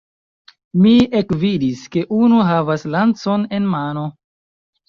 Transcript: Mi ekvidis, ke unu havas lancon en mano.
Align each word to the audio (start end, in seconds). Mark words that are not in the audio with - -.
Mi 0.85 0.93
ekvidis, 1.19 1.83
ke 1.97 2.03
unu 2.21 2.39
havas 2.49 2.89
lancon 2.97 3.47
en 3.59 3.69
mano. 3.75 4.09